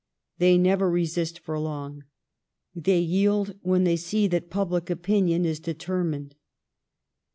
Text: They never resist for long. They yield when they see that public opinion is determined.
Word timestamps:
They 0.39 0.57
never 0.57 0.89
resist 0.89 1.37
for 1.37 1.59
long. 1.59 2.05
They 2.75 2.97
yield 2.99 3.59
when 3.61 3.83
they 3.83 3.97
see 3.97 4.25
that 4.29 4.49
public 4.49 4.89
opinion 4.89 5.45
is 5.45 5.59
determined. 5.59 6.33